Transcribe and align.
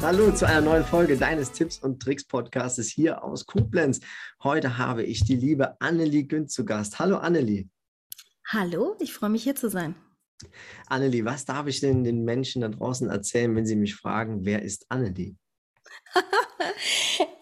Hallo 0.00 0.32
zu 0.32 0.46
einer 0.46 0.62
neuen 0.62 0.84
Folge 0.84 1.18
deines 1.18 1.52
Tipps 1.52 1.78
und 1.78 2.00
Tricks 2.00 2.24
Podcastes 2.24 2.88
hier 2.88 3.22
aus 3.22 3.44
Koblenz. 3.44 4.00
Heute 4.42 4.78
habe 4.78 5.02
ich 5.02 5.24
die 5.24 5.36
liebe 5.36 5.78
Annelie 5.80 6.24
Günz 6.24 6.54
zu 6.54 6.64
Gast. 6.64 6.98
Hallo 6.98 7.18
Annelie. 7.18 7.68
Hallo, 8.46 8.96
ich 9.00 9.12
freue 9.12 9.30
mich 9.30 9.42
hier 9.42 9.54
zu 9.54 9.68
sein. 9.68 9.94
Annelie, 10.86 11.24
was 11.26 11.44
darf 11.44 11.66
ich 11.66 11.80
denn 11.80 12.04
den 12.04 12.24
Menschen 12.24 12.62
da 12.62 12.68
draußen 12.68 13.10
erzählen, 13.10 13.54
wenn 13.54 13.66
sie 13.66 13.76
mich 13.76 13.94
fragen, 13.94 14.44
wer 14.44 14.62
ist 14.62 14.86
Annelie? 14.88 15.36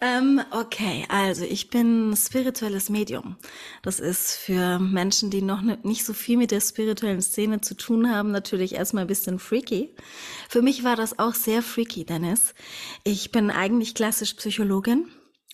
ähm, 0.03 0.41
okay, 0.51 1.05
also 1.07 1.45
ich 1.45 1.69
bin 1.69 2.13
spirituelles 2.17 2.89
Medium. 2.89 3.37
Das 3.83 4.01
ist 4.01 4.35
für 4.35 4.77
Menschen, 4.77 5.29
die 5.29 5.41
noch 5.41 5.61
nicht 5.61 6.03
so 6.03 6.11
viel 6.11 6.35
mit 6.35 6.51
der 6.51 6.59
spirituellen 6.59 7.21
Szene 7.21 7.61
zu 7.61 7.73
tun 7.75 8.11
haben, 8.11 8.31
natürlich 8.31 8.75
erstmal 8.75 9.05
ein 9.05 9.07
bisschen 9.07 9.39
freaky. 9.39 9.95
Für 10.49 10.61
mich 10.61 10.83
war 10.83 10.97
das 10.97 11.19
auch 11.19 11.35
sehr 11.35 11.61
freaky, 11.61 12.03
Dennis. 12.03 12.53
Ich 13.05 13.31
bin 13.31 13.49
eigentlich 13.49 13.95
klassisch 13.95 14.33
Psychologin 14.33 15.07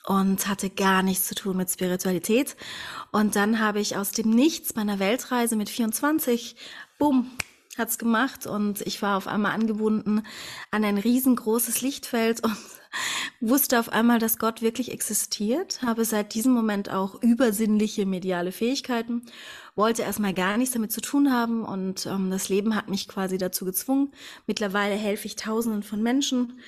und 0.06 0.48
hatte 0.48 0.72
gar 0.72 1.04
nichts 1.04 1.28
zu 1.28 1.36
tun 1.36 1.56
mit 1.56 1.70
Spiritualität. 1.70 2.56
Und 3.12 3.36
dann 3.36 3.60
habe 3.60 3.80
ich 3.80 3.98
aus 3.98 4.12
dem 4.14 4.32
Nichts 4.32 4.74
meiner 4.74 4.98
Weltreise 4.98 5.58
mit 5.58 5.70
24, 5.70 6.56
bumm, 6.98 7.30
hat's 7.78 8.00
gemacht 8.00 8.48
und 8.48 8.82
ich 8.82 9.04
war 9.04 9.16
auf 9.16 9.28
einmal 9.28 9.54
angebunden 9.54 10.24
an 10.72 10.84
ein 10.84 10.98
riesengroßes 10.98 11.82
Lichtfeld 11.82 12.44
und 12.44 12.58
wusste 13.40 13.80
auf 13.80 13.90
einmal, 13.90 14.20
dass 14.20 14.38
Gott 14.40 14.62
wirklich 14.62 14.92
existiert, 14.92 15.82
habe 15.82 16.06
seit 16.06 16.34
diesem 16.34 16.54
Moment 16.54 16.90
auch 16.90 17.22
übersinnliche 17.22 18.06
mediale 18.06 18.52
Fähigkeiten, 18.52 19.24
wollte 19.76 20.02
erstmal 20.02 20.34
gar 20.34 20.58
nichts 20.58 20.74
damit 20.74 20.92
zu 20.92 21.02
tun 21.02 21.32
haben 21.32 21.64
und 21.64 22.06
ähm, 22.06 22.30
das 22.32 22.50
Leben 22.50 22.76
hat 22.76 22.90
mich 22.90 23.08
quasi 23.08 23.38
dazu 23.38 23.66
gezwungen. 23.66 24.12
Mittlerweile 24.48 24.96
helfe 24.96 25.28
ich 25.28 25.36
Tausenden 25.36 25.84
von 25.84 26.02
Menschen, 26.02 26.60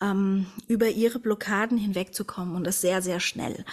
ähm, 0.00 0.46
über 0.68 0.88
ihre 0.88 1.18
Blockaden 1.18 1.78
hinwegzukommen 1.78 2.54
und 2.54 2.64
das 2.64 2.80
sehr, 2.80 3.02
sehr 3.02 3.20
schnell. 3.20 3.64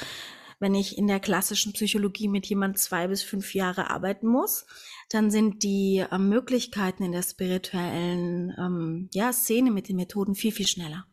Wenn 0.59 0.73
ich 0.73 0.97
in 0.97 1.07
der 1.07 1.19
klassischen 1.19 1.73
Psychologie 1.73 2.27
mit 2.27 2.47
jemand 2.47 2.79
zwei 2.79 3.07
bis 3.07 3.21
fünf 3.21 3.53
Jahre 3.53 3.91
arbeiten 3.91 4.27
muss, 4.27 4.65
dann 5.09 5.29
sind 5.29 5.63
die 5.63 6.03
äh, 6.09 6.17
Möglichkeiten 6.17 7.03
in 7.03 7.11
der 7.11 7.21
spirituellen 7.21 8.53
ähm, 8.57 9.09
ja, 9.13 9.31
Szene 9.31 9.71
mit 9.71 9.87
den 9.87 9.97
Methoden 9.97 10.35
viel, 10.35 10.51
viel 10.51 10.67
schneller. 10.67 11.05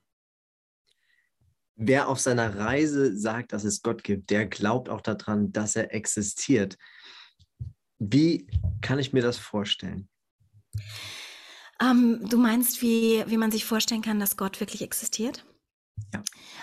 Wer 1.76 2.08
auf 2.08 2.20
seiner 2.20 2.56
Reise 2.56 3.16
sagt, 3.16 3.52
dass 3.52 3.64
es 3.64 3.82
Gott 3.82 4.04
gibt, 4.04 4.30
der 4.30 4.46
glaubt 4.46 4.88
auch 4.88 5.00
daran, 5.00 5.52
dass 5.52 5.76
er 5.76 5.92
existiert. 5.92 6.76
Wie 7.98 8.46
kann 8.80 8.98
ich 8.98 9.12
mir 9.12 9.22
das 9.22 9.38
vorstellen? 9.38 10.08
Ähm, 11.80 12.28
du 12.28 12.38
meinst, 12.38 12.82
wie, 12.82 13.24
wie 13.26 13.36
man 13.36 13.50
sich 13.50 13.64
vorstellen 13.64 14.02
kann, 14.02 14.20
dass 14.20 14.36
Gott 14.36 14.60
wirklich 14.60 14.82
existiert? 14.82 15.44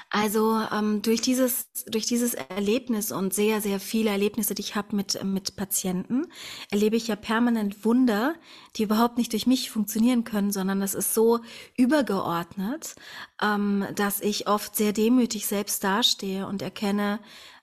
Also 0.10 0.60
ähm, 0.72 1.02
durch 1.02 1.22
dieses 1.22 1.70
durch 1.88 2.06
dieses 2.06 2.34
Erlebnis 2.34 3.14
und 3.14 3.34
sehr 3.34 3.62
sehr 3.62 3.80
viele 3.80 4.10
Erlebnisse, 4.10 4.56
die 4.56 4.62
ich 4.62 4.76
habe 4.76 4.96
mit 4.96 5.24
mit 5.24 5.56
Patienten, 5.56 6.28
erlebe 6.70 6.98
ich 6.98 7.08
ja 7.08 7.16
permanent 7.16 7.86
Wunder, 7.86 8.36
die 8.76 8.84
überhaupt 8.84 9.18
nicht 9.18 9.32
durch 9.32 9.48
mich 9.48 9.72
funktionieren 9.72 10.26
können, 10.26 10.52
sondern 10.52 10.82
das 10.82 10.96
ist 10.96 11.14
so 11.14 11.40
übergeordnet, 11.78 12.96
ähm, 13.42 13.86
dass 13.96 14.20
ich 14.20 14.48
oft 14.48 14.76
sehr 14.76 14.92
demütig 14.92 15.48
selbst 15.48 15.84
dastehe 15.84 16.46
und 16.46 16.62
erkenne, 16.62 17.20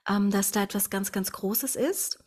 ähm, 0.08 0.30
dass 0.30 0.50
da 0.50 0.62
etwas 0.62 0.88
ganz 0.88 1.12
ganz 1.12 1.32
Großes 1.32 1.76
ist. 1.76 2.24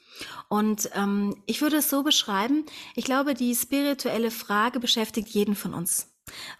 Und 0.49 0.89
ähm, 0.93 1.41
ich 1.47 1.61
würde 1.61 1.77
es 1.77 1.89
so 1.89 2.03
beschreiben, 2.03 2.65
ich 2.95 3.05
glaube, 3.05 3.33
die 3.33 3.55
spirituelle 3.55 4.29
Frage 4.29 4.79
beschäftigt 4.79 5.29
jeden 5.29 5.55
von 5.55 5.73
uns 5.73 6.10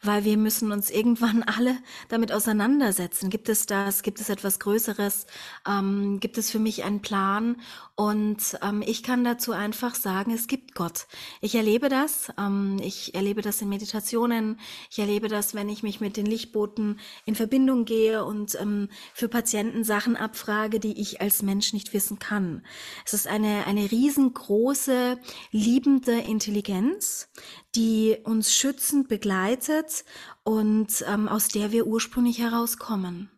weil 0.01 0.25
wir 0.25 0.37
müssen 0.37 0.71
uns 0.71 0.89
irgendwann 0.89 1.43
alle 1.57 1.77
damit 2.09 2.31
auseinandersetzen. 2.31 3.29
Gibt 3.29 3.49
es 3.49 3.65
das? 3.65 4.03
Gibt 4.03 4.19
es 4.19 4.29
etwas 4.29 4.59
Größeres? 4.59 5.25
Ähm, 5.67 6.19
gibt 6.19 6.37
es 6.37 6.51
für 6.51 6.59
mich 6.59 6.83
einen 6.83 7.01
Plan? 7.01 7.57
Und 7.95 8.57
ähm, 8.63 8.83
ich 8.85 9.03
kann 9.03 9.23
dazu 9.23 9.51
einfach 9.51 9.95
sagen, 9.95 10.31
es 10.31 10.47
gibt 10.47 10.73
Gott. 10.73 11.05
Ich 11.39 11.55
erlebe 11.55 11.87
das. 11.87 12.29
Ähm, 12.37 12.79
ich 12.81 13.13
erlebe 13.13 13.41
das 13.41 13.61
in 13.61 13.69
Meditationen. 13.69 14.59
Ich 14.89 14.99
erlebe 14.99 15.27
das, 15.27 15.53
wenn 15.53 15.69
ich 15.69 15.83
mich 15.83 16.01
mit 16.01 16.17
den 16.17 16.25
Lichtboten 16.25 16.99
in 17.25 17.35
Verbindung 17.35 17.85
gehe 17.85 18.25
und 18.25 18.59
ähm, 18.59 18.89
für 19.13 19.27
Patienten 19.27 19.83
Sachen 19.83 20.15
abfrage, 20.15 20.79
die 20.79 20.99
ich 20.99 21.21
als 21.21 21.43
Mensch 21.43 21.73
nicht 21.73 21.93
wissen 21.93 22.17
kann. 22.17 22.65
Es 23.05 23.13
ist 23.13 23.27
eine, 23.27 23.67
eine 23.67 23.91
riesengroße, 23.91 25.19
liebende 25.51 26.13
Intelligenz, 26.13 27.29
die 27.75 28.17
uns 28.23 28.53
schützend 28.55 29.07
begleitet 29.07 29.60
und 30.43 31.03
ähm, 31.07 31.27
aus 31.27 31.47
der 31.47 31.71
wir 31.71 31.87
ursprünglich 31.87 32.39
herauskommen. 32.39 33.29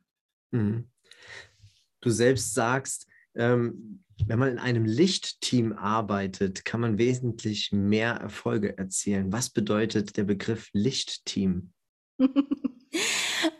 Mhm. 0.52 0.90
Du 2.02 2.10
selbst 2.10 2.54
sagst, 2.54 3.08
ähm, 3.36 4.04
wenn 4.28 4.40
man 4.40 4.50
in 4.50 4.60
einem 4.60 4.86
Lichtteam 4.86 5.74
arbeitet, 5.74 6.66
kann 6.66 6.82
man 6.82 6.98
wesentlich 6.98 7.72
mehr 7.72 8.14
Erfolge 8.14 8.78
erzielen. 8.78 9.32
Was 9.32 9.50
bedeutet 9.50 10.18
der 10.18 10.24
Begriff 10.24 10.70
Lichtteam? 10.74 11.72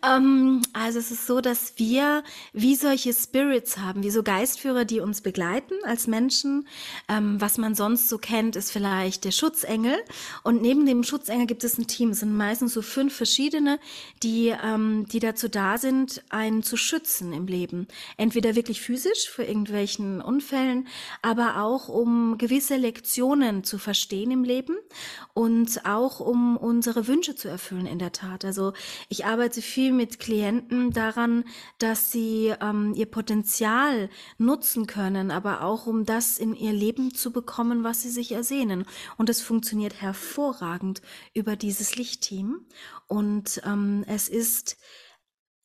Ähm, 0.04 0.62
also 0.74 1.00
es 1.00 1.12
ist 1.12 1.28
so, 1.28 1.42
dass 1.42 1.74
wir 1.78 2.24
wie 2.54 2.76
solche 2.76 3.14
Spirits 3.14 3.78
haben, 3.78 4.04
wie 4.04 4.10
so 4.10 4.24
Geistführer, 4.24 4.86
die 4.86 5.00
uns 5.00 5.22
begleiten 5.22 5.76
als 5.84 6.08
Menschen. 6.08 6.68
Ähm, 7.10 7.40
was 7.40 7.58
man 7.58 7.76
sonst 7.76 8.10
so 8.10 8.18
kennt, 8.18 8.56
ist 8.56 8.72
vielleicht 8.72 9.26
der 9.26 9.32
Schutzengel. 9.32 9.96
Und 10.44 10.62
neben 10.62 10.86
dem 10.86 11.04
Schutzengel 11.04 11.48
gibt 11.48 11.64
es 11.64 11.78
ein 11.78 11.88
Team. 11.88 12.12
Es 12.12 12.20
sind 12.20 12.36
meistens 12.36 12.74
so 12.74 12.82
fünf 12.82 13.16
verschiedene, 13.16 13.80
die, 14.22 14.54
ähm, 14.64 15.06
die 15.12 15.20
dazu 15.20 15.48
da 15.48 15.78
sind, 15.78 16.24
einen 16.30 16.64
zu 16.64 16.78
schützen 16.78 17.34
im 17.34 17.48
Leben. 17.48 17.88
Entweder 18.18 18.56
wirklich 18.56 18.82
physisch 18.82 19.30
für 19.30 19.44
irgendwelchen 19.44 20.22
Unfällen, 20.22 20.88
aber 21.22 21.62
auch 21.62 21.90
um 21.90 22.38
gewisse 22.38 22.78
Lektionen 22.78 23.64
zu 23.64 23.78
verstehen 23.78 24.32
im 24.32 24.44
Leben 24.44 24.76
und 25.34 25.86
auch 25.86 26.20
um 26.20 26.58
unsere 26.58 27.08
Wünsche 27.08 27.36
zu 27.36 27.48
erfüllen 27.48 27.86
in 27.86 28.00
der 28.00 28.12
Tat. 28.12 28.46
Also 28.46 28.74
ich 29.10 29.26
arbeite 29.26 29.62
viel 29.62 29.73
mit 29.78 30.20
Klienten 30.20 30.92
daran, 30.92 31.44
dass 31.80 32.12
sie 32.12 32.54
ähm, 32.62 32.94
ihr 32.96 33.06
Potenzial 33.06 34.10
nutzen 34.38 34.88
können, 34.88 35.32
aber 35.32 35.62
auch 35.62 35.88
um 35.88 36.06
das 36.06 36.38
in 36.38 36.56
ihr 36.56 36.74
Leben 36.74 37.14
zu 37.14 37.32
bekommen, 37.32 37.84
was 37.84 38.02
sie 38.02 38.10
sich 38.10 38.32
ersehnen. 38.32 38.86
Und 39.18 39.30
es 39.30 39.42
funktioniert 39.42 40.02
hervorragend 40.02 41.02
über 41.34 41.56
dieses 41.56 41.96
Lichtteam. 41.96 42.66
Und 43.08 43.62
ähm, 43.66 44.04
es 44.08 44.30
ist, 44.30 44.78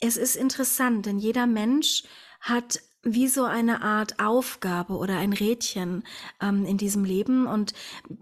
es 0.01 0.17
ist 0.17 0.37
interessant, 0.37 1.07
denn 1.07 1.19
jeder 1.19 1.47
Mensch 1.47 2.05
hat 2.41 2.81
wie 3.03 3.29
so 3.29 3.45
eine 3.45 3.83
Art 3.83 4.19
Aufgabe 4.19 4.95
oder 4.95 5.17
ein 5.19 5.33
Rädchen 5.33 6.05
ähm, 6.43 6.65
in 6.65 6.79
diesem 6.79 7.05
Leben. 7.05 7.47
Und 7.47 7.73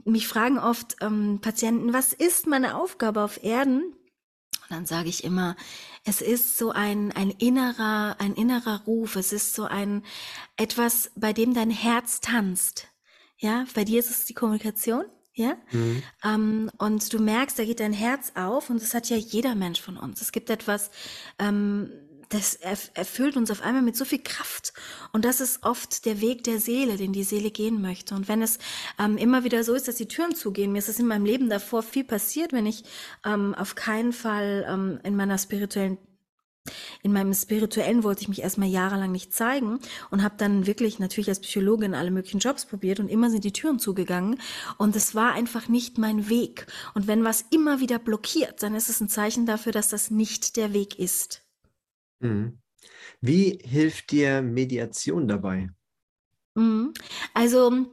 mich 0.05 0.29
fragen 0.29 0.59
oft 0.59 0.97
ähm, 1.01 1.41
Patienten, 1.41 1.93
was 1.93 2.13
ist 2.13 2.47
meine 2.47 2.77
Aufgabe 2.77 3.23
auf 3.23 3.43
Erden? 3.43 3.95
Und 4.69 4.77
dann 4.77 4.87
sage 4.87 5.09
ich 5.09 5.23
immer, 5.23 5.57
es 6.05 6.21
ist 6.21 6.59
so 6.59 6.71
ein, 6.71 7.13
ein 7.13 7.31
innerer, 7.31 8.17
ein 8.19 8.35
innerer 8.35 8.83
Ruf. 8.87 9.17
Es 9.17 9.33
ist 9.33 9.55
so 9.55 9.65
ein, 9.65 10.03
etwas, 10.57 11.13
bei 11.15 11.33
dem 11.33 11.55
dein 11.55 11.71
Herz 11.71 12.21
tanzt. 12.21 12.89
Ja, 13.39 13.67
bei 13.75 13.85
dir 13.85 14.01
ist 14.01 14.11
es 14.11 14.25
die 14.25 14.35
Kommunikation. 14.35 15.05
Ja, 15.39 15.59
mhm. 15.71 16.03
ähm, 16.25 16.71
und 16.79 17.13
du 17.13 17.19
merkst, 17.19 17.59
da 17.59 17.65
geht 17.67 17.81
dein 17.81 17.93
Herz 17.93 18.33
auf 18.37 18.71
und 18.71 18.81
das 18.81 18.95
hat 18.95 19.11
ja 19.11 19.19
jeder 19.19 19.55
Mensch 19.55 19.83
von 19.83 19.99
uns. 19.99 20.23
Es 20.23 20.33
gibt 20.33 20.49
etwas, 20.49 20.91
ähm, 21.39 21.91
das 22.29 22.55
erfüllt 22.55 23.37
uns 23.37 23.51
auf 23.51 23.63
einmal 23.63 23.83
mit 23.83 23.97
so 23.97 24.05
viel 24.05 24.23
Kraft. 24.23 24.73
Und 25.13 25.25
das 25.25 25.41
ist 25.41 25.63
oft 25.63 26.05
der 26.05 26.21
Weg 26.21 26.45
der 26.45 26.59
Seele, 26.61 26.97
den 26.97 27.13
die 27.13 27.25
Seele 27.25 27.51
gehen 27.51 27.81
möchte. 27.81 28.15
Und 28.15 28.29
wenn 28.29 28.43
es 28.43 28.59
ähm, 28.99 29.17
immer 29.17 29.45
wieder 29.45 29.65
so 29.65 29.75
ist, 29.75 29.89
dass 29.89 29.97
die 29.97 30.09
Türen 30.09 30.35
zugehen, 30.35 30.73
mir 30.73 30.79
ist 30.79 30.89
es 30.89 30.99
in 30.99 31.07
meinem 31.07 31.25
Leben 31.25 31.49
davor 31.49 31.83
viel 31.83 32.05
passiert, 32.05 32.53
wenn 32.53 32.67
ich 32.67 32.85
ähm, 33.25 33.55
auf 33.55 33.75
keinen 33.75 34.13
Fall 34.13 34.67
ähm, 34.69 35.01
in 35.05 35.17
meiner 35.17 35.39
spirituellen 35.39 35.99
in 37.03 37.13
meinem 37.13 37.33
spirituellen 37.33 38.03
wollte 38.03 38.23
ich 38.23 38.29
mich 38.29 38.43
erstmal 38.43 38.69
jahrelang 38.69 39.13
nicht 39.13 39.33
zeigen 39.33 39.79
und 40.11 40.25
habe 40.25 40.35
dann 40.37 40.67
wirklich 40.67 40.99
natürlich 40.99 41.29
als 41.29 41.39
Psychologin 41.39 41.95
alle 41.95 42.11
möglichen 42.11 42.41
Jobs 42.41 42.67
probiert 42.67 42.99
und 42.99 43.09
immer 43.09 43.31
sind 43.31 43.45
die 43.45 43.53
Türen 43.53 43.79
zugegangen 43.79 44.41
und 44.77 44.97
es 44.97 45.15
war 45.15 45.33
einfach 45.33 45.69
nicht 45.69 45.97
mein 45.99 46.29
Weg. 46.29 46.67
Und 46.95 47.07
wenn 47.07 47.23
was 47.23 47.45
immer 47.51 47.79
wieder 47.79 48.01
blockiert, 48.01 48.65
dann 48.65 48.75
ist 48.75 48.89
es 48.89 49.01
ein 49.01 49.09
Zeichen 49.09 49.47
dafür, 49.47 49.71
dass 49.71 49.89
das 49.89 50.11
nicht 50.11 50.57
der 50.57 50.73
Weg 50.73 50.99
ist. 50.99 51.46
Mhm. 52.21 52.59
Wie 53.21 53.59
hilft 53.63 54.11
dir 54.11 54.43
Mediation 54.43 55.29
dabei? 55.29 55.71
Mhm. 56.55 56.95
Also 57.35 57.87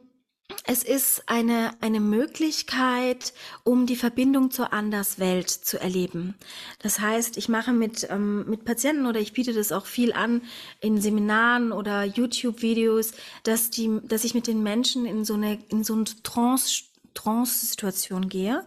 es 0.65 0.83
ist 0.83 1.23
eine, 1.27 1.71
eine 1.81 1.99
Möglichkeit, 1.99 3.33
um 3.63 3.85
die 3.85 3.95
Verbindung 3.95 4.51
zur 4.51 4.73
Anderswelt 4.73 5.49
zu 5.49 5.79
erleben. 5.79 6.35
Das 6.79 6.99
heißt, 6.99 7.37
ich 7.37 7.49
mache 7.49 7.73
mit, 7.73 8.07
ähm, 8.09 8.49
mit 8.49 8.65
Patienten 8.65 9.05
oder 9.05 9.19
ich 9.19 9.33
biete 9.33 9.53
das 9.53 9.71
auch 9.71 9.85
viel 9.85 10.13
an 10.13 10.41
in 10.79 11.01
Seminaren 11.01 11.71
oder 11.71 12.03
YouTube-Videos, 12.03 13.13
dass, 13.43 13.71
dass 14.03 14.23
ich 14.23 14.35
mit 14.35 14.47
den 14.47 14.63
Menschen 14.63 15.05
in 15.05 15.25
so 15.25 15.33
eine, 15.33 15.59
in 15.69 15.83
so 15.83 15.93
eine 15.93 16.05
Trance 16.23 16.83
Trance-Situation 17.13 18.27
gehe. 18.27 18.65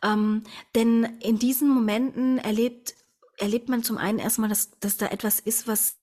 Ähm, 0.00 0.44
denn 0.76 1.04
in 1.20 1.40
diesen 1.40 1.68
Momenten 1.68 2.38
erlebt 2.38 2.94
erlebt 3.40 3.68
man 3.68 3.82
zum 3.82 3.96
einen 3.96 4.18
erstmal, 4.18 4.48
dass, 4.50 4.70
dass 4.80 4.98
da 4.98 5.06
etwas 5.06 5.40
ist, 5.40 5.66
was, 5.66 5.96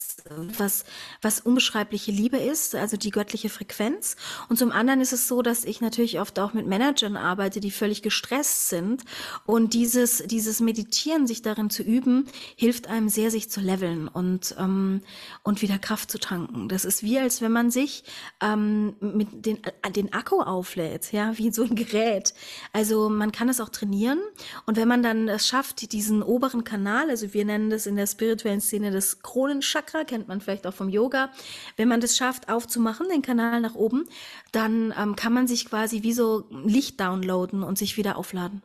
was, 0.57 0.85
was 1.21 1.39
unbeschreibliche 1.39 2.11
Liebe 2.11 2.37
ist, 2.37 2.73
also 2.73 2.97
die 2.97 3.11
göttliche 3.11 3.49
Frequenz. 3.49 4.15
Und 4.49 4.57
zum 4.57 4.71
anderen 4.71 5.01
ist 5.01 5.13
es 5.13 5.27
so, 5.27 5.43
dass 5.43 5.63
ich 5.63 5.79
natürlich 5.79 6.19
oft 6.19 6.39
auch 6.39 6.53
mit 6.53 6.65
Managern 6.65 7.15
arbeite, 7.15 7.59
die 7.59 7.69
völlig 7.69 8.01
gestresst 8.01 8.69
sind. 8.69 9.03
Und 9.45 9.73
dieses, 9.73 10.23
dieses 10.25 10.59
Meditieren, 10.59 11.27
sich 11.27 11.43
darin 11.43 11.69
zu 11.69 11.83
üben, 11.83 12.27
hilft 12.55 12.87
einem 12.87 13.07
sehr, 13.07 13.29
sich 13.29 13.49
zu 13.49 13.61
leveln 13.61 14.07
und, 14.07 14.55
ähm, 14.57 15.01
und 15.43 15.61
wieder 15.61 15.77
Kraft 15.77 16.09
zu 16.09 16.19
tanken. 16.19 16.69
Das 16.69 16.85
ist 16.85 17.03
wie, 17.03 17.19
als 17.19 17.41
wenn 17.41 17.51
man 17.51 17.69
sich 17.69 18.03
ähm, 18.41 18.95
mit 18.99 19.45
den, 19.45 19.63
äh, 19.63 19.91
den 19.91 20.11
Akku 20.11 20.41
auflädt, 20.41 21.11
ja, 21.11 21.37
wie 21.37 21.51
so 21.51 21.63
ein 21.63 21.75
Gerät. 21.75 22.33
Also 22.73 23.09
man 23.09 23.31
kann 23.31 23.47
es 23.47 23.61
auch 23.61 23.69
trainieren. 23.69 24.19
Und 24.65 24.75
wenn 24.75 24.87
man 24.87 25.03
dann 25.03 25.27
es 25.27 25.47
schafft, 25.47 25.91
diesen 25.91 26.23
oberen 26.23 26.63
Kanal, 26.63 27.11
also 27.11 27.26
wir 27.33 27.45
nennen 27.45 27.69
das 27.69 27.85
in 27.85 27.95
der 27.95 28.07
spirituellen 28.07 28.61
Szene 28.61 28.91
das 28.91 29.19
Kronenchakra, 29.21 30.03
kennt 30.03 30.27
man 30.27 30.41
vielleicht 30.41 30.67
auch 30.67 30.73
vom 30.73 30.89
Yoga. 30.89 31.31
Wenn 31.75 31.87
man 31.87 32.01
das 32.01 32.17
schafft, 32.17 32.49
aufzumachen, 32.49 33.07
den 33.09 33.21
Kanal 33.21 33.61
nach 33.61 33.75
oben, 33.75 34.05
dann 34.51 34.93
ähm, 34.97 35.15
kann 35.15 35.33
man 35.33 35.47
sich 35.47 35.69
quasi 35.69 36.03
wie 36.03 36.13
so 36.13 36.47
Licht 36.65 36.99
downloaden 36.99 37.63
und 37.63 37.77
sich 37.77 37.97
wieder 37.97 38.17
aufladen. 38.17 38.61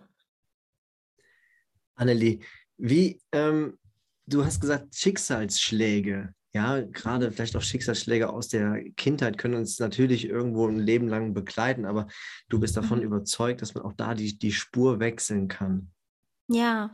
Annelie, 1.95 2.41
wie, 2.79 3.21
ähm, 3.33 3.79
du 4.27 4.45
hast 4.45 4.61
gesagt, 4.61 4.95
Schicksalsschläge, 4.95 6.35
ja, 6.55 6.81
gerade 6.81 7.31
vielleicht 7.33 7.57
auch 7.57 7.63
Schicksalsschläge 7.63 8.29
aus 8.29 8.49
der 8.49 8.83
Kindheit 8.97 9.39
können 9.39 9.55
uns 9.55 9.79
natürlich 9.79 10.27
irgendwo 10.27 10.67
ein 10.67 10.79
Leben 10.79 11.09
lang 11.09 11.33
begleiten, 11.33 11.87
aber 11.87 12.09
du 12.49 12.61
bist 12.61 12.77
davon 12.77 12.99
mhm. 12.99 13.05
überzeugt, 13.05 13.63
dass 13.63 13.75
man 13.75 13.85
auch 13.85 13.95
da 13.95 14.15
die, 14.15 14.39
die 14.39 14.53
Spur 14.53 15.01
wechseln 15.01 15.49
kann. 15.49 15.92
Ja, 16.53 16.91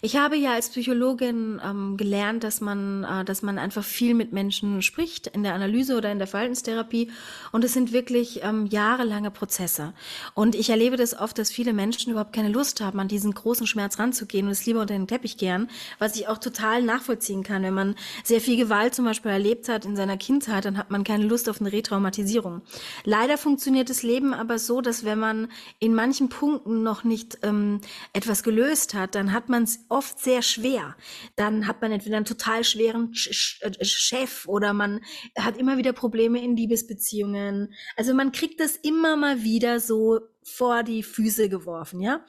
ich 0.00 0.16
habe 0.16 0.36
ja 0.36 0.52
als 0.52 0.68
Psychologin 0.68 1.60
ähm, 1.64 1.96
gelernt, 1.96 2.44
dass 2.44 2.60
man, 2.60 3.02
äh, 3.02 3.24
dass 3.24 3.42
man 3.42 3.58
einfach 3.58 3.82
viel 3.82 4.14
mit 4.14 4.32
Menschen 4.32 4.80
spricht 4.80 5.26
in 5.26 5.42
der 5.42 5.54
Analyse 5.54 5.96
oder 5.96 6.12
in 6.12 6.18
der 6.18 6.28
Verhaltenstherapie. 6.28 7.10
Und 7.50 7.64
es 7.64 7.72
sind 7.72 7.92
wirklich 7.92 8.42
ähm, 8.44 8.66
jahrelange 8.66 9.32
Prozesse. 9.32 9.92
Und 10.34 10.54
ich 10.54 10.70
erlebe 10.70 10.96
das 10.96 11.18
oft, 11.18 11.36
dass 11.36 11.50
viele 11.50 11.72
Menschen 11.72 12.12
überhaupt 12.12 12.32
keine 12.32 12.48
Lust 12.48 12.80
haben, 12.80 13.00
an 13.00 13.08
diesen 13.08 13.32
großen 13.34 13.66
Schmerz 13.66 13.98
ranzugehen 13.98 14.46
und 14.46 14.52
es 14.52 14.66
lieber 14.66 14.82
unter 14.82 14.94
den 14.94 15.08
Teppich 15.08 15.36
gern, 15.36 15.68
was 15.98 16.14
ich 16.14 16.28
auch 16.28 16.38
total 16.38 16.82
nachvollziehen 16.82 17.42
kann. 17.42 17.64
Wenn 17.64 17.74
man 17.74 17.96
sehr 18.22 18.40
viel 18.40 18.56
Gewalt 18.56 18.94
zum 18.94 19.04
Beispiel 19.04 19.32
erlebt 19.32 19.68
hat 19.68 19.84
in 19.84 19.96
seiner 19.96 20.16
Kindheit, 20.16 20.64
dann 20.64 20.78
hat 20.78 20.90
man 20.90 21.02
keine 21.02 21.24
Lust 21.24 21.48
auf 21.48 21.60
eine 21.60 21.72
Retraumatisierung. 21.72 22.62
Leider 23.04 23.36
funktioniert 23.36 23.90
das 23.90 24.04
Leben 24.04 24.32
aber 24.32 24.60
so, 24.60 24.80
dass 24.80 25.04
wenn 25.04 25.18
man 25.18 25.48
in 25.80 25.94
manchen 25.94 26.28
Punkten 26.28 26.84
noch 26.84 27.02
nicht 27.02 27.38
ähm, 27.42 27.80
etwas 28.12 28.44
gelöst 28.44 28.91
hat, 28.94 29.14
dann 29.14 29.32
hat 29.32 29.48
man 29.48 29.64
es 29.64 29.84
oft 29.88 30.18
sehr 30.18 30.42
schwer. 30.42 30.96
Dann 31.36 31.66
hat 31.66 31.80
man 31.80 31.92
entweder 31.92 32.16
einen 32.16 32.24
total 32.24 32.64
schweren 32.64 33.12
äh, 33.12 33.84
Chef 33.84 34.46
oder 34.46 34.72
man 34.72 35.00
hat 35.38 35.56
immer 35.56 35.78
wieder 35.78 35.92
Probleme 35.92 36.42
in 36.42 36.56
Liebesbeziehungen. 36.56 37.74
Also 37.96 38.14
man 38.14 38.32
kriegt 38.32 38.60
das 38.60 38.76
immer 38.76 39.16
mal 39.16 39.42
wieder 39.42 39.80
so 39.80 40.20
vor 40.42 40.82
die 40.82 41.02
Füße 41.02 41.48
geworfen, 41.48 42.00
ja. 42.00 42.24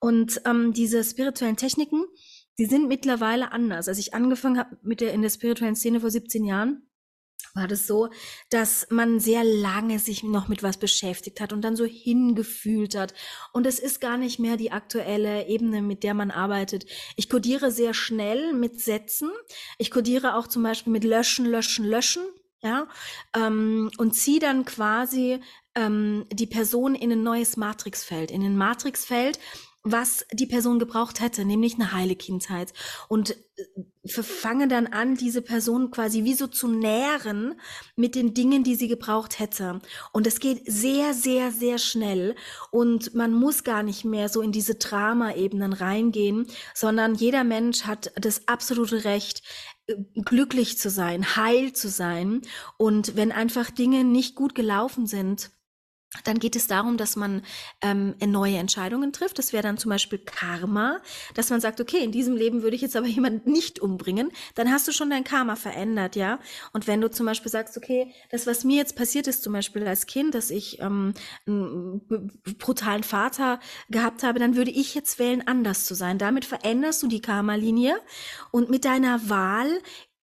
Und 0.00 0.40
ähm, 0.46 0.72
diese 0.72 1.04
spirituellen 1.04 1.56
Techniken, 1.56 2.04
die 2.58 2.66
sind 2.66 2.88
mittlerweile 2.88 3.52
anders. 3.52 3.88
Als 3.88 3.98
ich 3.98 4.14
angefangen 4.14 4.58
habe 4.58 4.76
mit 4.82 5.00
der 5.00 5.12
in 5.12 5.22
der 5.22 5.30
spirituellen 5.30 5.76
Szene 5.76 6.00
vor 6.00 6.10
17 6.10 6.44
Jahren, 6.44 6.87
war 7.58 7.68
das 7.68 7.86
so, 7.86 8.08
dass 8.50 8.86
man 8.90 9.20
sehr 9.20 9.44
lange 9.44 9.98
sich 9.98 10.22
noch 10.22 10.48
mit 10.48 10.62
was 10.62 10.76
beschäftigt 10.76 11.40
hat 11.40 11.52
und 11.52 11.62
dann 11.62 11.76
so 11.76 11.84
hingefühlt 11.84 12.96
hat. 12.96 13.14
Und 13.52 13.66
es 13.66 13.78
ist 13.78 14.00
gar 14.00 14.16
nicht 14.16 14.38
mehr 14.38 14.56
die 14.56 14.72
aktuelle 14.72 15.46
Ebene, 15.48 15.82
mit 15.82 16.04
der 16.04 16.14
man 16.14 16.30
arbeitet. 16.30 16.86
Ich 17.16 17.28
codiere 17.28 17.70
sehr 17.70 17.94
schnell 17.94 18.52
mit 18.52 18.80
Sätzen. 18.80 19.30
Ich 19.76 19.90
codiere 19.90 20.36
auch 20.36 20.46
zum 20.46 20.62
Beispiel 20.62 20.92
mit 20.92 21.04
Löschen, 21.04 21.46
Löschen, 21.46 21.84
Löschen. 21.84 22.22
Ja, 22.60 22.88
ähm, 23.36 23.88
und 23.98 24.16
ziehe 24.16 24.40
dann 24.40 24.64
quasi 24.64 25.38
ähm, 25.76 26.26
die 26.32 26.48
Person 26.48 26.96
in 26.96 27.12
ein 27.12 27.22
neues 27.22 27.56
Matrixfeld, 27.56 28.32
in 28.32 28.42
ein 28.42 28.56
Matrixfeld, 28.56 29.38
was 29.92 30.24
die 30.32 30.46
Person 30.46 30.78
gebraucht 30.78 31.20
hätte, 31.20 31.44
nämlich 31.44 31.74
eine 31.74 31.92
heile 31.92 32.16
Kindheit. 32.16 32.72
Und 33.08 33.30
äh, 33.56 33.64
fange 34.08 34.68
dann 34.68 34.86
an, 34.86 35.16
diese 35.16 35.42
Person 35.42 35.90
quasi 35.90 36.24
wie 36.24 36.34
so 36.34 36.46
zu 36.46 36.68
nähren 36.68 37.60
mit 37.96 38.14
den 38.14 38.32
Dingen, 38.34 38.64
die 38.64 38.74
sie 38.74 38.88
gebraucht 38.88 39.38
hätte. 39.38 39.80
Und 40.12 40.26
es 40.26 40.40
geht 40.40 40.62
sehr, 40.64 41.14
sehr, 41.14 41.50
sehr 41.50 41.78
schnell. 41.78 42.34
Und 42.70 43.14
man 43.14 43.32
muss 43.32 43.64
gar 43.64 43.82
nicht 43.82 44.04
mehr 44.04 44.28
so 44.28 44.40
in 44.40 44.52
diese 44.52 44.76
Drama-Ebenen 44.76 45.72
reingehen, 45.72 46.46
sondern 46.74 47.14
jeder 47.14 47.44
Mensch 47.44 47.82
hat 47.82 48.12
das 48.16 48.48
absolute 48.48 49.04
Recht, 49.04 49.42
äh, 49.86 49.96
glücklich 50.24 50.78
zu 50.78 50.90
sein, 50.90 51.36
heil 51.36 51.72
zu 51.72 51.88
sein. 51.88 52.42
Und 52.76 53.16
wenn 53.16 53.32
einfach 53.32 53.70
Dinge 53.70 54.04
nicht 54.04 54.34
gut 54.34 54.54
gelaufen 54.54 55.06
sind, 55.06 55.50
dann 56.24 56.38
geht 56.38 56.56
es 56.56 56.66
darum, 56.66 56.96
dass 56.96 57.16
man 57.16 57.42
ähm, 57.82 58.14
neue 58.24 58.56
Entscheidungen 58.56 59.12
trifft. 59.12 59.38
Das 59.38 59.52
wäre 59.52 59.62
dann 59.62 59.76
zum 59.76 59.90
Beispiel 59.90 60.18
Karma, 60.18 61.00
dass 61.34 61.50
man 61.50 61.60
sagt, 61.60 61.80
okay, 61.82 61.98
in 61.98 62.12
diesem 62.12 62.34
Leben 62.34 62.62
würde 62.62 62.76
ich 62.76 62.82
jetzt 62.82 62.96
aber 62.96 63.06
jemanden 63.18 63.52
nicht 63.52 63.78
umbringen. 63.78 64.32
Dann 64.54 64.70
hast 64.70 64.88
du 64.88 64.92
schon 64.92 65.10
dein 65.10 65.24
Karma 65.24 65.54
verändert, 65.54 66.16
ja. 66.16 66.38
Und 66.72 66.86
wenn 66.86 67.02
du 67.02 67.10
zum 67.10 67.26
Beispiel 67.26 67.50
sagst, 67.50 67.76
okay, 67.76 68.12
das, 68.30 68.46
was 68.46 68.64
mir 68.64 68.76
jetzt 68.76 68.96
passiert 68.96 69.26
ist, 69.26 69.42
zum 69.42 69.52
Beispiel 69.52 69.86
als 69.86 70.06
Kind, 70.06 70.34
dass 70.34 70.50
ich 70.50 70.80
ähm, 70.80 71.12
einen 71.46 72.32
brutalen 72.58 73.02
Vater 73.02 73.60
gehabt 73.90 74.22
habe, 74.22 74.38
dann 74.38 74.56
würde 74.56 74.70
ich 74.70 74.94
jetzt 74.94 75.18
wählen, 75.18 75.46
anders 75.46 75.84
zu 75.84 75.94
sein. 75.94 76.16
Damit 76.16 76.46
veränderst 76.46 77.02
du 77.02 77.06
die 77.06 77.20
Karma-Linie 77.20 78.00
und 78.50 78.70
mit 78.70 78.86
deiner 78.86 79.28
Wahl 79.28 79.68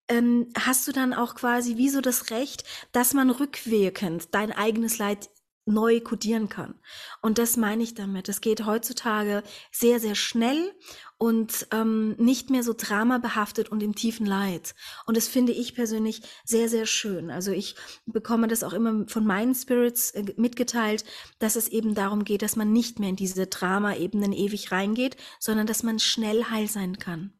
ähm, 0.08 0.48
hast 0.58 0.86
du 0.86 0.92
dann 0.92 1.14
auch 1.14 1.34
quasi 1.34 1.76
wie 1.76 1.88
so 1.88 2.00
das 2.00 2.30
Recht, 2.30 2.64
dass 2.92 3.14
man 3.14 3.30
rückwirkend 3.30 4.34
dein 4.34 4.52
eigenes 4.52 4.98
Leid 4.98 5.28
neu 5.66 6.00
kodieren 6.00 6.48
kann. 6.48 6.74
Und 7.20 7.38
das 7.38 7.56
meine 7.56 7.82
ich 7.82 7.94
damit. 7.94 8.28
Es 8.28 8.40
geht 8.40 8.64
heutzutage 8.64 9.42
sehr, 9.72 10.00
sehr 10.00 10.14
schnell 10.14 10.72
und 11.18 11.66
ähm, 11.72 12.14
nicht 12.18 12.50
mehr 12.50 12.62
so 12.62 12.72
dramabehaftet 12.76 13.68
und 13.68 13.82
im 13.82 13.94
tiefen 13.94 14.26
Leid. 14.26 14.74
Und 15.06 15.16
das 15.16 15.28
finde 15.28 15.52
ich 15.52 15.74
persönlich 15.74 16.22
sehr, 16.44 16.68
sehr 16.68 16.86
schön. 16.86 17.30
Also 17.30 17.50
ich 17.50 17.74
bekomme 18.06 18.48
das 18.48 18.62
auch 18.62 18.72
immer 18.72 19.06
von 19.08 19.26
meinen 19.26 19.54
Spirits 19.54 20.12
äh, 20.12 20.24
mitgeteilt, 20.36 21.04
dass 21.38 21.56
es 21.56 21.68
eben 21.68 21.94
darum 21.94 22.24
geht, 22.24 22.42
dass 22.42 22.56
man 22.56 22.72
nicht 22.72 23.00
mehr 23.00 23.08
in 23.08 23.16
diese 23.16 23.46
Drama-Ebenen 23.46 24.32
ewig 24.32 24.70
reingeht, 24.70 25.16
sondern 25.40 25.66
dass 25.66 25.82
man 25.82 25.98
schnell 25.98 26.44
heil 26.44 26.68
sein 26.68 26.98
kann. 26.98 27.32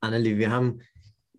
Annelie, 0.00 0.36
wir 0.36 0.50
haben 0.50 0.80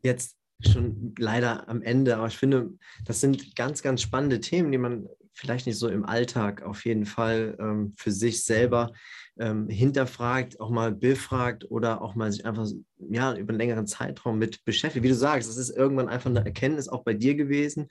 jetzt 0.03 0.37
schon 0.61 1.13
leider 1.17 1.67
am 1.67 1.81
Ende, 1.81 2.15
aber 2.15 2.27
ich 2.27 2.37
finde, 2.37 2.77
das 3.03 3.19
sind 3.19 3.55
ganz, 3.55 3.81
ganz 3.81 4.01
spannende 4.01 4.39
Themen, 4.39 4.71
die 4.71 4.77
man 4.77 5.07
vielleicht 5.35 5.67
nicht 5.67 5.77
so 5.77 5.89
im 5.89 6.05
Alltag 6.05 6.63
auf 6.63 6.85
jeden 6.85 7.05
Fall 7.05 7.57
ähm, 7.59 7.93
für 7.97 8.11
sich 8.11 8.43
selber 8.43 8.91
ähm, 9.37 9.67
hinterfragt, 9.67 10.59
auch 10.59 10.69
mal 10.69 10.93
befragt 10.93 11.69
oder 11.69 12.01
auch 12.01 12.15
mal 12.15 12.31
sich 12.31 12.45
einfach 12.45 12.67
ja, 12.97 13.35
über 13.35 13.49
einen 13.49 13.57
längeren 13.57 13.87
Zeitraum 13.87 14.39
mit 14.39 14.63
beschäftigt. 14.63 15.03
Wie 15.03 15.09
du 15.09 15.15
sagst, 15.15 15.49
das 15.49 15.57
ist 15.57 15.75
irgendwann 15.75 16.07
einfach 16.07 16.29
eine 16.29 16.45
Erkenntnis 16.45 16.87
auch 16.87 17.03
bei 17.03 17.13
dir 17.13 17.35
gewesen, 17.35 17.87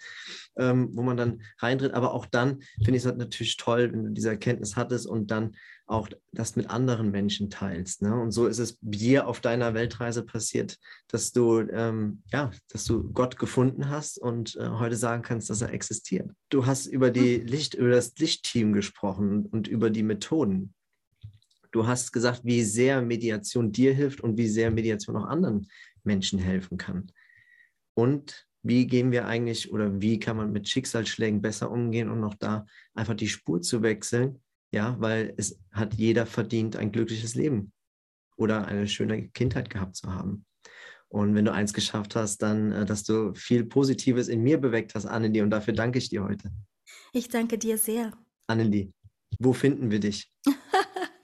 ähm, 0.57 0.91
wo 0.93 1.03
man 1.03 1.17
dann 1.17 1.43
reintritt. 1.59 1.93
Aber 1.93 2.15
auch 2.15 2.27
dann 2.27 2.61
finde 2.77 2.93
ich 2.93 3.03
es 3.03 3.07
halt 3.07 3.19
natürlich 3.19 3.57
toll, 3.57 3.93
wenn 3.93 4.05
du 4.05 4.11
diese 4.11 4.31
Erkenntnis 4.31 4.77
hattest 4.77 5.07
und 5.07 5.31
dann 5.31 5.55
auch 5.87 6.09
das 6.33 6.57
mit 6.57 6.71
anderen 6.71 7.11
Menschen 7.11 7.51
teilst. 7.51 8.01
Ne? 8.01 8.19
Und 8.19 8.31
so 8.31 8.47
ist 8.47 8.59
es 8.59 8.79
dir 8.81 9.27
auf 9.27 9.41
deiner 9.41 9.75
Weltreise 9.75 10.23
passiert, 10.25 10.79
dass 11.09 11.33
du, 11.33 11.61
ähm, 11.61 12.23
ja, 12.33 12.51
dass 12.71 12.85
du 12.85 13.13
Gott 13.13 13.39
gefunden 13.39 13.91
hast 13.91 14.19
und 14.19 14.57
äh, 14.57 14.69
heute 14.71 14.97
sagen 14.97 15.23
kannst, 15.23 15.51
dass 15.51 15.61
er 15.61 15.73
existiert. 15.73 16.31
Du 16.49 16.65
hast 16.65 16.87
über 16.87 17.11
die 17.11 17.41
hm. 17.41 17.47
Licht, 17.47 17.75
über 17.75 17.91
das 17.91 18.17
Lichtteam 18.17 18.73
gesprochen 18.73 19.45
und 19.45 19.69
über 19.69 19.91
die 19.91 20.03
Methoden. 20.03 20.73
Du 21.75 21.89
hast 21.89 22.13
gesagt, 22.13 22.45
wie 22.45 22.63
sehr 22.63 23.03
Mediation 23.03 23.73
dir 23.73 23.93
hilft 23.93 24.21
und 24.21 24.39
wie 24.39 24.47
sehr 24.47 24.71
Mediation 24.71 25.17
auch 25.17 25.27
anderen 25.27 25.67
Menschen 26.05 26.39
helfen 26.39 26.79
kann. 26.79 27.11
Und 27.95 28.47
wie 28.63 28.87
gehen 28.87 29.11
wir 29.11 29.27
eigentlich 29.27 29.73
oder 29.73 30.01
wie 30.01 30.21
kann 30.21 30.37
man 30.37 30.53
mit 30.53 30.69
Schicksalsschlägen 30.69 31.43
besser 31.43 31.73
umgehen 31.73 32.11
und 32.11 32.21
noch 32.21 32.35
da 32.35 32.65
einfach 32.95 33.15
die 33.15 33.27
Spur 33.27 33.61
zu 33.61 33.83
wechseln? 33.83 34.41
Ja, 34.73 34.95
weil 35.01 35.35
es 35.37 35.59
hat 35.73 35.95
jeder 35.95 36.27
verdient, 36.27 36.77
ein 36.77 36.93
glückliches 36.93 37.35
Leben 37.35 37.73
oder 38.37 38.69
eine 38.69 38.87
schöne 38.87 39.31
Kindheit 39.31 39.69
gehabt 39.69 39.97
zu 39.97 40.15
haben. 40.15 40.47
Und 41.09 41.35
wenn 41.35 41.45
du 41.45 41.53
eins 41.53 41.75
geschafft 41.75 42.15
hast, 42.15 42.41
dann, 42.41 42.71
äh, 42.71 42.85
dass 42.87 43.03
du 43.03 43.35
viel 43.35 43.65
Positives 43.65 44.29
in 44.29 44.45
mir 44.45 44.59
beweckt 44.59 44.95
hast, 44.95 45.07
Annelie, 45.07 45.43
und 45.43 45.51
dafür 45.51 45.75
danke 45.75 45.99
ich 45.99 46.09
dir 46.09 46.23
heute. 46.23 46.53
Ich 47.13 47.29
danke 47.29 47.59
dir 47.59 47.79
sehr. 47.79 48.13
Annelie, 48.47 48.93
wo 49.41 49.53
finden 49.53 49.91
wir 49.91 49.99
dich? 49.99 50.31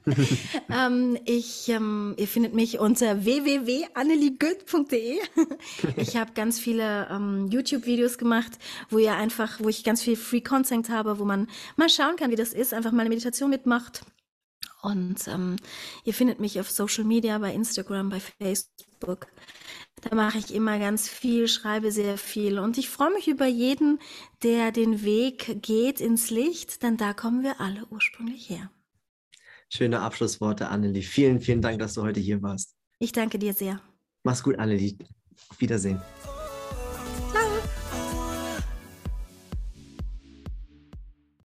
ähm, 0.70 1.18
ich, 1.24 1.68
ähm, 1.68 2.14
ihr 2.16 2.26
findet 2.26 2.54
mich 2.54 2.78
unter 2.78 3.24
www.anneliegült.de. 3.24 5.18
ich 5.96 6.16
habe 6.16 6.32
ganz 6.32 6.58
viele 6.58 7.08
ähm, 7.10 7.48
YouTube-Videos 7.48 8.18
gemacht, 8.18 8.52
wo 8.88 8.98
ihr 8.98 9.14
einfach, 9.14 9.60
wo 9.60 9.68
ich 9.68 9.84
ganz 9.84 10.02
viel 10.02 10.16
Free 10.16 10.40
Content 10.40 10.88
habe, 10.88 11.18
wo 11.18 11.24
man 11.24 11.48
mal 11.76 11.88
schauen 11.88 12.16
kann, 12.16 12.30
wie 12.30 12.36
das 12.36 12.52
ist, 12.52 12.74
einfach 12.74 12.92
mal 12.92 13.00
eine 13.00 13.10
Meditation 13.10 13.50
mitmacht. 13.50 14.02
Und 14.82 15.28
ähm, 15.28 15.56
ihr 16.04 16.14
findet 16.14 16.40
mich 16.40 16.58
auf 16.58 16.70
Social 16.70 17.04
Media, 17.04 17.36
bei 17.38 17.52
Instagram, 17.52 18.08
bei 18.08 18.20
Facebook. 18.20 19.26
Da 20.00 20.14
mache 20.14 20.38
ich 20.38 20.54
immer 20.54 20.78
ganz 20.78 21.08
viel, 21.08 21.46
schreibe 21.48 21.92
sehr 21.92 22.16
viel. 22.16 22.58
Und 22.58 22.78
ich 22.78 22.88
freue 22.88 23.12
mich 23.12 23.28
über 23.28 23.46
jeden, 23.46 23.98
der 24.42 24.72
den 24.72 25.04
Weg 25.04 25.60
geht 25.62 26.00
ins 26.00 26.30
Licht, 26.30 26.82
denn 26.82 26.96
da 26.96 27.12
kommen 27.12 27.42
wir 27.42 27.60
alle 27.60 27.86
ursprünglich 27.90 28.48
her. 28.48 28.70
Schöne 29.72 30.00
Abschlussworte, 30.00 30.68
Annelie. 30.68 31.02
Vielen, 31.02 31.40
vielen 31.40 31.62
Dank, 31.62 31.78
dass 31.78 31.94
du 31.94 32.02
heute 32.02 32.18
hier 32.20 32.42
warst. 32.42 32.74
Ich 32.98 33.12
danke 33.12 33.38
dir 33.38 33.54
sehr. 33.54 33.80
Mach's 34.24 34.42
gut, 34.42 34.58
Annelie. 34.58 34.98
Auf 35.48 35.60
Wiedersehen. 35.60 36.00